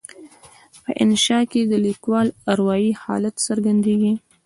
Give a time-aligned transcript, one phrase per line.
[0.83, 4.13] په انشأ کې د لیکوال اروایي حالت څرګندیږي.